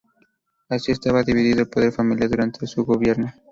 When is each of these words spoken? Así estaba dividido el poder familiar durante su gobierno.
Así 0.67 0.91
estaba 0.93 1.21
dividido 1.21 1.59
el 1.59 1.69
poder 1.69 1.91
familiar 1.91 2.27
durante 2.27 2.65
su 2.65 2.83
gobierno. 2.83 3.31